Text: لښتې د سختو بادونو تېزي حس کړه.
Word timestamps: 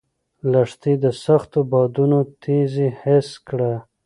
لښتې 0.51 0.93
د 1.03 1.05
سختو 1.23 1.59
بادونو 1.71 2.19
تېزي 2.41 2.87
حس 3.01 3.29
کړه. 3.47 3.73